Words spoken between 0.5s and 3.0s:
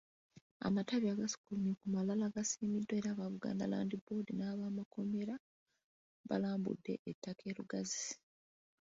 Amatabi agasukkulumye ku malala gasiimiddwa